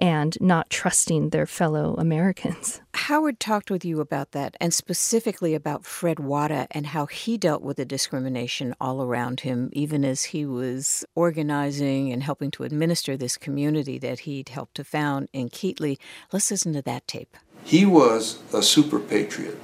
and 0.00 0.40
not 0.40 0.70
trusting 0.70 1.30
their 1.30 1.46
fellow 1.46 1.96
Americans. 1.98 2.80
Howard 3.08 3.38
talked 3.38 3.70
with 3.70 3.84
you 3.84 4.00
about 4.00 4.32
that, 4.32 4.56
and 4.62 4.72
specifically 4.72 5.54
about 5.54 5.84
Fred 5.84 6.18
Wada 6.18 6.66
and 6.70 6.86
how 6.86 7.04
he 7.04 7.36
dealt 7.36 7.60
with 7.60 7.76
the 7.76 7.84
discrimination 7.84 8.74
all 8.80 9.02
around 9.02 9.40
him, 9.40 9.68
even 9.74 10.06
as 10.06 10.24
he 10.24 10.46
was 10.46 11.04
organizing 11.14 12.10
and 12.10 12.22
helping 12.22 12.50
to 12.52 12.62
administer 12.62 13.14
this 13.14 13.36
community 13.36 13.98
that 13.98 14.20
he'd 14.20 14.48
helped 14.48 14.76
to 14.76 14.84
found 14.84 15.28
in 15.34 15.50
Keetley. 15.50 15.98
Let's 16.32 16.50
listen 16.50 16.72
to 16.72 16.80
that 16.80 17.06
tape. 17.06 17.36
He 17.62 17.84
was 17.84 18.42
a 18.54 18.62
super 18.62 18.98
patriot. 18.98 19.58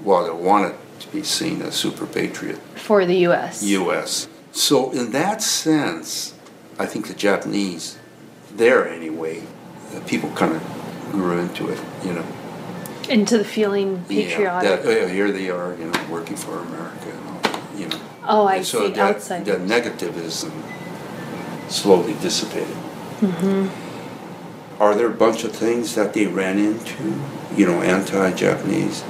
Wada 0.00 0.32
wanted 0.32 0.76
to 1.00 1.08
be 1.08 1.24
seen 1.24 1.62
as 1.62 1.74
super 1.74 2.06
patriot. 2.06 2.58
For 2.76 3.04
the 3.04 3.16
U.S. 3.16 3.64
U.S. 3.64 4.28
So, 4.52 4.92
in 4.92 5.10
that 5.10 5.42
sense, 5.42 6.34
I 6.78 6.86
think 6.86 7.08
the 7.08 7.14
Japanese, 7.14 7.98
there 8.54 8.88
anyway, 8.88 9.42
people 10.06 10.30
kind 10.36 10.54
of 10.54 10.62
grew 11.10 11.40
into 11.40 11.68
it, 11.68 11.80
you 12.04 12.12
know. 12.12 12.24
Into 13.08 13.38
the 13.38 13.44
feeling 13.44 14.04
patriotic. 14.08 14.68
Yeah, 14.68 14.76
that, 14.76 14.86
oh, 14.86 15.08
here 15.08 15.30
they 15.30 15.48
are, 15.48 15.74
you 15.76 15.84
know, 15.86 16.06
working 16.10 16.36
for 16.36 16.58
America 16.58 17.08
and 17.10 17.28
all, 17.28 17.40
you 17.78 17.88
know. 17.88 18.00
Oh, 18.24 18.46
I 18.46 18.62
so 18.62 18.86
see. 18.86 18.92
That, 18.94 19.16
Outside. 19.16 19.44
That 19.44 19.60
negativism 19.60 20.52
slowly 21.70 22.14
dissipated. 22.14 22.76
Mm-hmm. 23.20 24.82
Are 24.82 24.94
there 24.94 25.06
a 25.06 25.14
bunch 25.14 25.44
of 25.44 25.52
things 25.52 25.94
that 25.94 26.12
they 26.12 26.26
ran 26.26 26.58
into, 26.58 27.20
you 27.56 27.66
know, 27.66 27.80
anti-Japanese? 27.82 29.04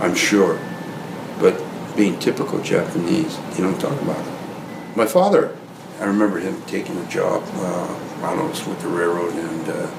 I'm 0.00 0.14
sure, 0.14 0.58
but 1.40 1.60
being 1.96 2.18
typical 2.18 2.60
Japanese, 2.62 3.36
they 3.54 3.62
don't 3.62 3.80
talk 3.80 4.00
about 4.02 4.20
it. 4.26 4.96
My 4.96 5.06
father, 5.06 5.56
I 6.00 6.04
remember 6.04 6.38
him 6.38 6.62
taking 6.66 6.98
a 6.98 7.08
job. 7.08 7.42
Uh, 7.54 7.98
I 8.22 8.34
don't 8.34 8.38
know, 8.38 8.70
with 8.70 8.80
the 8.82 8.88
railroad, 8.88 9.34
and 9.34 9.68
uh, 9.68 9.90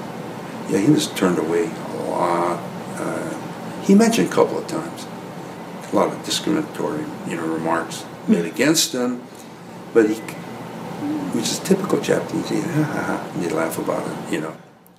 yeah, 0.69 0.79
he 0.79 0.91
was 0.91 1.07
turned 1.07 1.39
away 1.39 1.65
a 1.65 2.03
lot. 2.09 2.59
He 3.83 3.95
mentioned 3.95 4.29
a 4.29 4.31
couple 4.31 4.57
of 4.57 4.67
times 4.67 5.05
a 5.93 5.95
lot 5.95 6.11
of 6.11 6.25
discriminatory, 6.25 7.05
you 7.27 7.35
know, 7.35 7.45
remarks 7.45 8.01
hmm. 8.01 8.33
made 8.33 8.45
against 8.45 8.93
him, 8.93 9.21
but 9.93 10.09
he, 10.09 10.15
which 11.35 11.45
is 11.45 11.59
typical 11.59 12.01
Japanese, 12.01 12.49
he, 12.49 12.55
he 13.41 13.53
laugh 13.53 13.77
about 13.77 14.05
it, 14.07 14.33
you 14.33 14.41
know. 14.41 14.55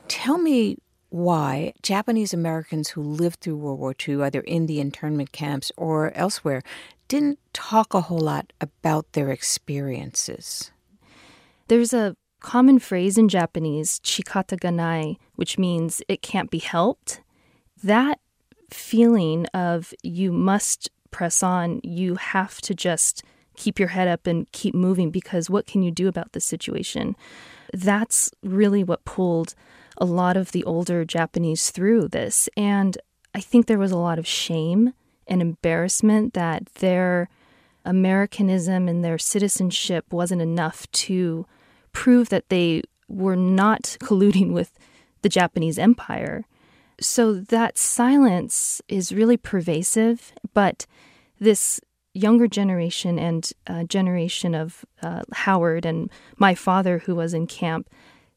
Tell 0.06 0.38
me 0.38 0.78
why 1.10 1.72
Japanese 1.82 2.32
Americans 2.32 2.90
who 2.90 3.02
lived 3.02 3.40
through 3.40 3.56
World 3.56 3.80
War 3.80 3.94
II, 4.06 4.22
either 4.22 4.40
in 4.40 4.66
the 4.66 4.80
internment 4.80 5.32
camps 5.32 5.72
or 5.76 6.12
elsewhere, 6.14 6.62
didn't 7.08 7.38
talk 7.52 7.92
a 7.92 8.02
whole 8.02 8.20
lot 8.20 8.52
about 8.60 9.12
their 9.12 9.30
experiences. 9.30 10.70
There's 11.68 11.92
a 11.92 12.16
common 12.40 12.78
phrase 12.78 13.18
in 13.18 13.28
Japanese, 13.28 14.00
shikata 14.00 14.60
ga 14.60 14.70
nai, 14.70 15.16
which 15.34 15.58
means 15.58 16.02
it 16.08 16.22
can't 16.22 16.50
be 16.50 16.58
helped. 16.58 17.20
That 17.82 18.18
feeling 18.70 19.46
of 19.46 19.94
you 20.02 20.32
must 20.32 20.90
press 21.10 21.42
on, 21.42 21.80
you 21.82 22.16
have 22.16 22.60
to 22.62 22.74
just 22.74 23.22
keep 23.56 23.78
your 23.78 23.88
head 23.88 24.08
up 24.08 24.26
and 24.26 24.50
keep 24.52 24.74
moving 24.74 25.10
because 25.10 25.48
what 25.48 25.66
can 25.66 25.82
you 25.82 25.90
do 25.90 26.08
about 26.08 26.32
the 26.32 26.40
situation? 26.40 27.16
That's 27.72 28.30
really 28.42 28.82
what 28.82 29.04
pulled 29.04 29.54
a 29.96 30.04
lot 30.04 30.36
of 30.36 30.52
the 30.52 30.64
older 30.64 31.04
Japanese 31.04 31.70
through 31.70 32.08
this. 32.08 32.48
And 32.56 32.98
I 33.34 33.40
think 33.40 33.66
there 33.66 33.78
was 33.78 33.92
a 33.92 33.96
lot 33.96 34.18
of 34.18 34.26
shame 34.26 34.92
and 35.26 35.40
embarrassment 35.40 36.34
that 36.34 36.66
their 36.76 37.28
Americanism 37.84 38.88
and 38.88 39.04
their 39.04 39.18
citizenship 39.18 40.12
wasn't 40.12 40.42
enough 40.42 40.90
to 40.92 41.46
prove 41.92 42.28
that 42.30 42.48
they 42.48 42.82
were 43.08 43.36
not 43.36 43.96
colluding 44.00 44.52
with 44.52 44.72
the 45.22 45.28
Japanese 45.28 45.78
Empire. 45.78 46.44
So 47.00 47.34
that 47.34 47.78
silence 47.78 48.80
is 48.88 49.12
really 49.12 49.36
pervasive, 49.36 50.32
but 50.52 50.86
this 51.40 51.80
younger 52.14 52.46
generation 52.46 53.18
and 53.18 53.50
uh, 53.66 53.84
generation 53.84 54.54
of 54.54 54.84
uh, 55.02 55.22
Howard 55.32 55.84
and 55.84 56.10
my 56.36 56.54
father, 56.54 56.98
who 56.98 57.14
was 57.14 57.34
in 57.34 57.46
camp, 57.46 57.90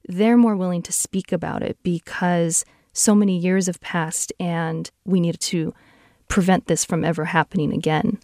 they're 0.08 0.38
more 0.38 0.56
willing 0.56 0.82
to 0.84 0.92
speak 0.92 1.32
about 1.32 1.62
it 1.62 1.78
because 1.84 2.66
so 2.94 3.14
many 3.14 3.38
years 3.38 3.68
have 3.68 3.80
passed 3.80 4.34
and 4.40 4.90
we 5.06 5.20
needed 5.20 5.40
to 5.42 5.74
prevent 6.28 6.66
this 6.66 6.84
from 6.84 7.06
ever 7.06 7.26
happening 7.26 7.72
again. 7.72 8.18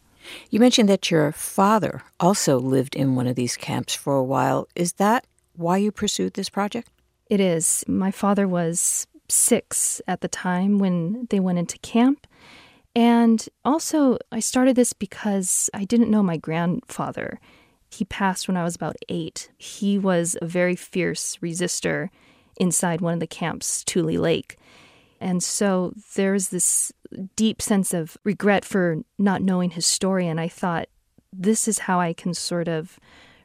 You 0.50 0.60
mentioned 0.60 0.90
that 0.90 1.12
your 1.12 1.32
father 1.32 2.02
also 2.20 2.58
lived 2.58 2.96
in 2.96 3.16
one 3.16 3.28
of 3.28 3.36
these 3.36 3.58
camps 3.58 3.94
for 3.94 4.16
a 4.16 4.24
while. 4.24 4.68
Is 4.76 4.94
that 4.94 5.28
why 5.56 5.78
you 5.78 5.92
pursued 5.92 6.34
this 6.34 6.50
project? 6.50 6.90
It 7.30 7.40
is. 7.40 7.84
My 7.88 8.12
father 8.12 8.48
was 8.48 9.06
six 9.34 10.02
at 10.08 10.22
the 10.22 10.28
time 10.28 10.80
when 10.80 11.28
they 11.30 11.40
went 11.40 11.60
into 11.60 11.78
camp. 11.80 12.28
And 12.96 13.48
also, 13.66 14.18
I 14.32 14.40
started 14.40 14.76
this 14.76 14.94
because 14.94 15.70
I 15.74 15.84
didn't 15.84 16.12
know 16.12 16.22
my 16.22 16.38
grandfather. 16.38 17.40
He 17.90 18.06
passed 18.06 18.48
when 18.48 18.58
I 18.58 18.64
was 18.64 18.76
about 18.76 18.96
eight. 19.10 19.50
He 19.58 19.98
was 19.98 20.38
a 20.42 20.46
very 20.46 20.76
fierce 20.76 21.38
resistor 21.38 22.10
inside 22.58 23.02
one 23.02 23.14
of 23.14 23.20
the 23.20 23.28
camps, 23.28 23.84
Tule 23.84 24.20
Lake. 24.20 24.58
And 25.20 25.42
so 25.42 25.94
there's 26.16 26.50
this 26.50 26.92
deep 27.36 27.62
sense 27.62 27.94
of 27.94 28.18
regret 28.24 28.66
for 28.66 28.98
not 29.18 29.42
knowing 29.42 29.72
his 29.72 29.86
story. 29.86 30.28
And 30.28 30.40
I 30.40 30.48
thought, 30.48 30.88
this 31.32 31.68
is 31.68 31.80
how 31.80 32.00
I 32.00 32.14
can 32.14 32.34
sort 32.34 32.68
of 32.68 33.00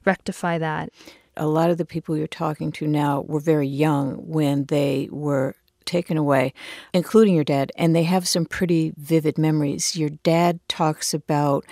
rectify 0.04 0.58
that. 0.58 0.90
A 1.36 1.46
lot 1.46 1.70
of 1.70 1.78
the 1.78 1.84
people 1.84 2.16
you're 2.16 2.26
talking 2.26 2.72
to 2.72 2.86
now 2.86 3.20
were 3.20 3.40
very 3.40 3.68
young 3.68 4.14
when 4.16 4.64
they 4.64 5.08
were 5.10 5.54
taken 5.88 6.16
away, 6.16 6.52
including 6.92 7.34
your 7.34 7.44
dad, 7.44 7.72
and 7.76 7.96
they 7.96 8.04
have 8.04 8.28
some 8.28 8.44
pretty 8.44 8.92
vivid 8.96 9.38
memories. 9.38 9.96
Your 9.96 10.10
dad 10.10 10.60
talks 10.68 11.12
about 11.12 11.64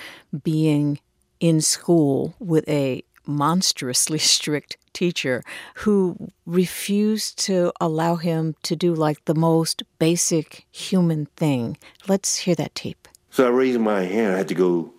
being 0.42 0.98
in 1.38 1.60
school 1.60 2.34
with 2.40 2.68
a 2.68 3.04
monstrously 3.26 4.18
strict 4.34 4.76
teacher 4.92 5.42
who 5.84 6.16
refused 6.46 7.38
to 7.38 7.72
allow 7.80 8.16
him 8.16 8.54
to 8.62 8.74
do 8.74 8.94
like 8.94 9.24
the 9.26 9.34
most 9.34 9.82
basic 9.98 10.66
human 10.70 11.26
thing. 11.36 11.76
Let's 12.08 12.38
hear 12.38 12.54
that 12.54 12.74
tape. 12.74 13.06
So 13.30 13.46
I 13.46 13.50
raised 13.50 13.78
my 13.80 14.02
hand. 14.04 14.34
I 14.34 14.38
had 14.38 14.48
to 14.48 14.54
go 14.54 14.92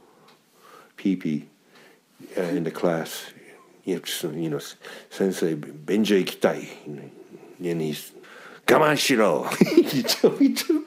pee 0.95 1.15
pee 1.15 1.47
uh, 2.37 2.41
in 2.41 2.63
the 2.63 2.71
class. 2.71 3.33
you 3.85 3.99
know, 4.49 4.59
sensei, 5.09 5.55
benjo 5.55 6.23
ikitai. 6.23 6.67
And 7.59 7.81
he's, 7.81 8.11
come 8.67 8.83
on, 8.83 8.97
Shiro. 8.97 9.43
he 9.73 10.03
told 10.03 10.39
me 10.39 10.53
to, 10.53 10.85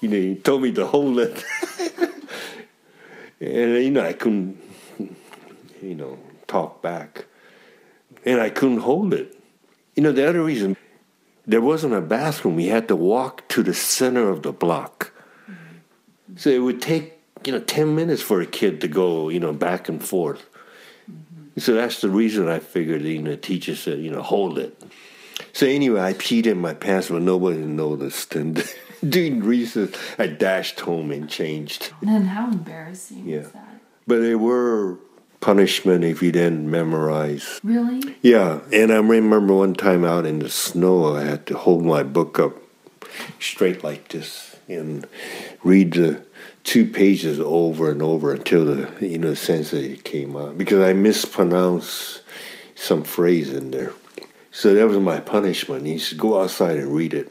you 0.00 0.08
know, 0.08 0.16
he 0.16 0.34
told 0.36 0.62
me 0.62 0.72
to 0.72 0.86
hold 0.86 1.18
it. 1.18 1.44
and, 3.40 3.84
you 3.84 3.90
know, 3.90 4.04
I 4.04 4.12
couldn't, 4.12 4.60
you 5.82 5.94
know, 5.94 6.18
talk 6.46 6.82
back. 6.82 7.26
And 8.24 8.40
I 8.40 8.50
couldn't 8.50 8.80
hold 8.80 9.14
it. 9.14 9.36
You 9.94 10.02
know, 10.02 10.12
the 10.12 10.28
other 10.28 10.42
reason, 10.42 10.76
there 11.46 11.60
wasn't 11.60 11.94
a 11.94 12.00
bathroom. 12.00 12.56
We 12.56 12.66
had 12.66 12.88
to 12.88 12.96
walk 12.96 13.48
to 13.48 13.62
the 13.62 13.74
center 13.74 14.28
of 14.28 14.42
the 14.42 14.52
block. 14.52 15.12
Mm-hmm. 15.50 16.36
So 16.36 16.50
it 16.50 16.58
would 16.58 16.82
take, 16.82 17.18
you 17.44 17.52
know, 17.52 17.60
10 17.60 17.94
minutes 17.94 18.20
for 18.20 18.40
a 18.40 18.46
kid 18.46 18.80
to 18.82 18.88
go, 18.88 19.28
you 19.28 19.40
know, 19.40 19.52
back 19.52 19.88
and 19.88 20.02
forth. 20.04 20.44
Mm-hmm. 21.10 21.60
So 21.60 21.74
that's 21.74 22.00
the 22.00 22.10
reason 22.10 22.48
I 22.48 22.58
figured, 22.58 23.02
you 23.02 23.22
know, 23.22 23.30
the 23.30 23.36
teacher 23.36 23.76
said, 23.76 24.00
you 24.00 24.10
know, 24.10 24.22
hold 24.22 24.58
it. 24.58 24.82
So 25.52 25.66
anyway, 25.66 26.00
I 26.00 26.12
peed 26.14 26.46
in 26.46 26.58
my 26.58 26.74
pants, 26.74 27.08
but 27.08 27.22
nobody 27.22 27.58
noticed. 27.58 28.34
And 28.34 28.62
during 29.08 29.42
recess, 29.42 29.90
I 30.18 30.26
dashed 30.26 30.80
home 30.80 31.10
and 31.10 31.28
changed. 31.28 31.92
Oh, 32.04 32.16
and 32.16 32.28
how 32.28 32.48
embarrassing 32.48 33.26
yeah. 33.26 33.38
was 33.38 33.52
that? 33.52 33.80
But 34.06 34.20
they 34.20 34.34
were 34.34 34.98
punishment 35.40 36.04
if 36.04 36.22
you 36.22 36.32
didn't 36.32 36.70
memorize. 36.70 37.60
Really? 37.62 38.16
Yeah, 38.22 38.60
and 38.72 38.92
I 38.92 38.96
remember 38.96 39.54
one 39.54 39.74
time 39.74 40.04
out 40.04 40.26
in 40.26 40.38
the 40.38 40.50
snow, 40.50 41.16
I 41.16 41.24
had 41.24 41.46
to 41.46 41.56
hold 41.56 41.84
my 41.84 42.02
book 42.02 42.38
up 42.38 42.54
straight 43.38 43.84
like 43.84 44.08
this 44.08 44.56
and 44.68 45.06
read 45.62 45.92
the 45.94 46.22
two 46.64 46.84
pages 46.84 47.38
over 47.38 47.90
and 47.90 48.02
over 48.02 48.32
until 48.32 48.64
the 48.64 49.06
you 49.06 49.18
know 49.18 49.34
sense 49.34 49.70
that 49.70 49.84
it 49.84 50.04
came 50.04 50.36
out 50.36 50.58
because 50.58 50.80
I 50.80 50.92
mispronounced 50.92 52.22
some 52.74 53.04
phrase 53.04 53.52
in 53.52 53.70
there. 53.70 53.92
So 54.56 54.72
that 54.72 54.88
was 54.88 54.96
my 54.96 55.20
punishment. 55.20 55.84
He 55.84 55.98
said, 55.98 56.16
"Go 56.16 56.40
outside 56.40 56.78
and 56.78 56.88
read 56.88 57.12
it." 57.12 57.30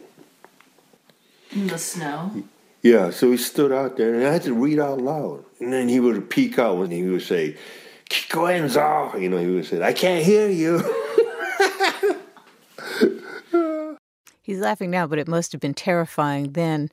In 1.50 1.66
the 1.66 1.80
snow. 1.80 2.44
Yeah, 2.84 3.10
so 3.10 3.32
he 3.32 3.38
stood 3.38 3.72
out 3.72 3.98
there, 3.98 4.14
and 4.14 4.24
I 4.24 4.32
had 4.32 4.44
to 4.44 4.54
read 4.54 4.80
out 4.80 5.02
loud. 5.02 5.44
And 5.60 5.74
then 5.74 5.90
he 5.90 6.00
would 6.00 6.30
peek 6.30 6.60
out 6.60 6.84
and 6.84 6.94
he 6.94 7.02
would 7.02 7.24
say, 7.24 7.58
Kikoenzo. 8.12 9.20
You 9.20 9.30
know, 9.30 9.40
he 9.40 9.48
would 9.48 9.66
say, 9.66 9.82
I 9.82 9.92
can't 9.92 10.24
hear 10.24 10.48
you. 10.48 10.78
He's 14.44 14.60
laughing 14.60 14.92
now, 14.92 15.08
but 15.08 15.18
it 15.18 15.28
must 15.28 15.52
have 15.52 15.60
been 15.60 15.74
terrifying 15.74 16.52
then. 16.52 16.92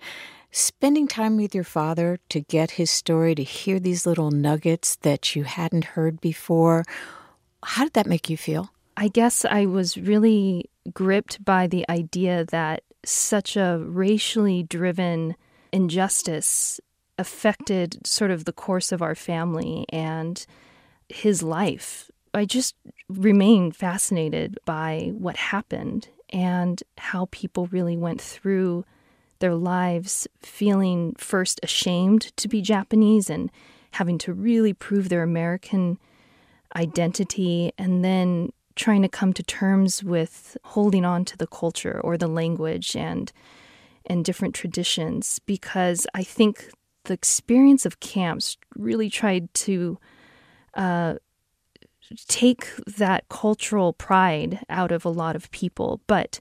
Spending 0.50 1.08
time 1.08 1.36
with 1.36 1.54
your 1.54 1.62
father 1.62 2.18
to 2.30 2.40
get 2.40 2.70
his 2.72 2.90
story, 2.90 3.34
to 3.34 3.42
hear 3.42 3.78
these 3.78 4.06
little 4.06 4.30
nuggets 4.30 4.96
that 5.02 5.36
you 5.36 5.44
hadn't 5.44 5.92
heard 5.92 6.22
before, 6.22 6.84
how 7.62 7.84
did 7.84 7.92
that 7.92 8.06
make 8.06 8.30
you 8.30 8.38
feel? 8.38 8.71
I 8.96 9.08
guess 9.08 9.44
I 9.44 9.66
was 9.66 9.96
really 9.96 10.70
gripped 10.92 11.44
by 11.44 11.66
the 11.66 11.88
idea 11.88 12.44
that 12.46 12.82
such 13.04 13.56
a 13.56 13.78
racially 13.84 14.62
driven 14.62 15.36
injustice 15.72 16.80
affected 17.18 18.06
sort 18.06 18.30
of 18.30 18.44
the 18.44 18.52
course 18.52 18.92
of 18.92 19.02
our 19.02 19.14
family 19.14 19.86
and 19.90 20.44
his 21.08 21.42
life. 21.42 22.10
I 22.34 22.44
just 22.44 22.74
remain 23.08 23.72
fascinated 23.72 24.58
by 24.64 25.12
what 25.14 25.36
happened 25.36 26.08
and 26.30 26.82
how 26.96 27.28
people 27.30 27.66
really 27.66 27.96
went 27.96 28.20
through 28.20 28.84
their 29.40 29.54
lives 29.54 30.26
feeling 30.40 31.14
first 31.18 31.60
ashamed 31.62 32.34
to 32.36 32.48
be 32.48 32.62
Japanese 32.62 33.28
and 33.28 33.50
having 33.92 34.16
to 34.18 34.32
really 34.32 34.72
prove 34.72 35.08
their 35.08 35.22
American 35.22 35.98
identity 36.74 37.72
and 37.76 38.04
then 38.04 38.50
trying 38.76 39.02
to 39.02 39.08
come 39.08 39.32
to 39.32 39.42
terms 39.42 40.02
with 40.02 40.56
holding 40.64 41.04
on 41.04 41.24
to 41.26 41.36
the 41.36 41.46
culture 41.46 42.00
or 42.02 42.16
the 42.16 42.28
language 42.28 42.96
and 42.96 43.32
and 44.06 44.24
different 44.24 44.54
traditions 44.54 45.38
because 45.46 46.06
I 46.14 46.24
think 46.24 46.70
the 47.04 47.14
experience 47.14 47.86
of 47.86 48.00
camps 48.00 48.56
really 48.76 49.08
tried 49.08 49.52
to 49.54 49.98
uh, 50.74 51.14
take 52.28 52.66
that 52.98 53.28
cultural 53.28 53.92
pride 53.92 54.64
out 54.68 54.92
of 54.92 55.04
a 55.04 55.10
lot 55.10 55.36
of 55.36 55.50
people, 55.50 56.00
but 56.06 56.40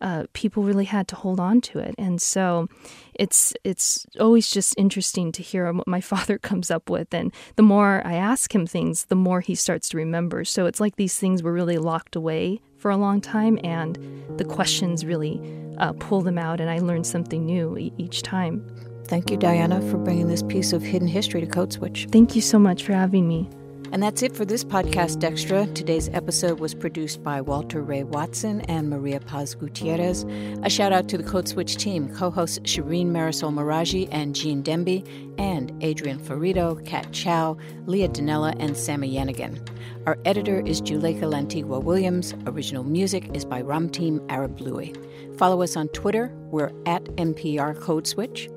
uh, 0.00 0.24
people 0.32 0.62
really 0.62 0.84
had 0.84 1.08
to 1.08 1.16
hold 1.16 1.40
on 1.40 1.60
to 1.60 1.78
it, 1.78 1.94
and 1.98 2.20
so 2.20 2.68
it's 3.14 3.54
it's 3.64 4.06
always 4.20 4.50
just 4.50 4.74
interesting 4.78 5.32
to 5.32 5.42
hear 5.42 5.72
what 5.72 5.86
my 5.86 6.00
father 6.12 6.38
comes 6.38 6.70
up 6.70 6.90
with, 6.90 7.12
and 7.12 7.32
the 7.56 7.62
more 7.62 8.02
I 8.04 8.14
ask 8.14 8.54
him 8.54 8.66
things, 8.66 9.06
the 9.06 9.14
more 9.14 9.40
he 9.40 9.54
starts 9.54 9.88
to 9.90 9.96
remember. 9.96 10.44
So 10.44 10.66
it's 10.66 10.80
like 10.80 10.96
these 10.96 11.18
things 11.18 11.42
were 11.42 11.52
really 11.52 11.78
locked 11.78 12.16
away 12.16 12.60
for 12.76 12.90
a 12.90 12.96
long 12.96 13.20
time, 13.20 13.58
and 13.64 13.98
the 14.36 14.44
questions 14.44 15.04
really 15.04 15.40
uh, 15.78 15.92
pull 15.94 16.20
them 16.20 16.38
out, 16.38 16.60
and 16.60 16.70
I 16.70 16.78
learn 16.78 17.04
something 17.04 17.44
new 17.44 17.76
e- 17.76 17.92
each 17.98 18.22
time. 18.22 18.66
Thank 19.06 19.30
you, 19.30 19.36
Diana, 19.38 19.80
for 19.90 19.96
bringing 19.96 20.28
this 20.28 20.42
piece 20.42 20.74
of 20.74 20.82
hidden 20.82 21.08
history 21.08 21.40
to 21.40 21.46
Code 21.46 21.72
Switch. 21.72 22.06
Thank 22.10 22.36
you 22.36 22.42
so 22.42 22.58
much 22.58 22.82
for 22.82 22.92
having 22.92 23.26
me. 23.26 23.48
And 23.90 24.02
that's 24.02 24.22
it 24.22 24.36
for 24.36 24.44
this 24.44 24.64
podcast 24.64 25.24
extra. 25.24 25.66
Today's 25.68 26.10
episode 26.10 26.60
was 26.60 26.74
produced 26.74 27.22
by 27.22 27.40
Walter 27.40 27.80
Ray 27.80 28.04
Watson 28.04 28.60
and 28.62 28.90
Maria 28.90 29.18
Paz 29.18 29.54
Gutierrez. 29.54 30.24
A 30.62 30.68
shout 30.68 30.92
out 30.92 31.08
to 31.08 31.16
the 31.16 31.24
Code 31.24 31.48
Switch 31.48 31.76
team, 31.76 32.14
co 32.14 32.30
hosts 32.30 32.58
Shireen 32.60 33.06
Marisol 33.06 33.52
Meraji 33.52 34.06
and 34.12 34.34
Gene 34.34 34.62
Demby, 34.62 35.06
and 35.38 35.72
Adrian 35.82 36.18
Florido, 36.18 36.84
Kat 36.84 37.10
Chow, 37.12 37.56
Leah 37.86 38.08
Donnella, 38.08 38.54
and 38.58 38.76
Sami 38.76 39.10
Yenigun. 39.10 39.58
Our 40.06 40.18
editor 40.26 40.60
is 40.60 40.82
Juleyka 40.82 41.22
Lantigua 41.22 41.82
Williams. 41.82 42.34
Original 42.46 42.84
music 42.84 43.30
is 43.34 43.44
by 43.44 43.62
Ramtin 43.62 44.20
Arablouei. 44.26 44.96
Follow 45.38 45.62
us 45.62 45.76
on 45.76 45.88
Twitter. 45.88 46.30
We're 46.50 46.72
at 46.84 47.04
NPR 47.16 47.80
Code 47.80 48.06
Switch. 48.06 48.50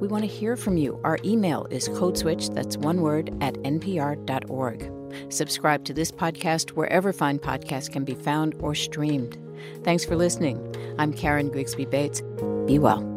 We 0.00 0.08
want 0.08 0.22
to 0.22 0.28
hear 0.28 0.56
from 0.56 0.76
you. 0.76 1.00
Our 1.04 1.18
email 1.24 1.66
is 1.70 1.88
codeswitch, 1.88 2.54
that's 2.54 2.76
one 2.76 3.00
word, 3.00 3.34
at 3.40 3.54
npr.org. 3.58 4.90
Subscribe 5.32 5.84
to 5.84 5.94
this 5.94 6.10
podcast 6.10 6.70
wherever 6.70 7.12
fine 7.12 7.38
podcasts 7.38 7.90
can 7.90 8.04
be 8.04 8.14
found 8.14 8.54
or 8.60 8.74
streamed. 8.74 9.38
Thanks 9.84 10.04
for 10.04 10.16
listening. 10.16 10.74
I'm 10.98 11.12
Karen 11.12 11.50
Grigsby 11.50 11.86
Bates. 11.86 12.22
Be 12.66 12.78
well. 12.78 13.13